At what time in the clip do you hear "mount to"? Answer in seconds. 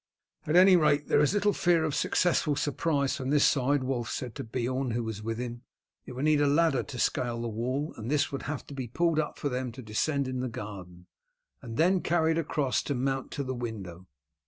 12.95-13.43